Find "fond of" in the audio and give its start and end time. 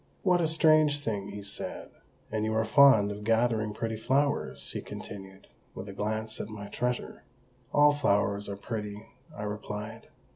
2.65-3.23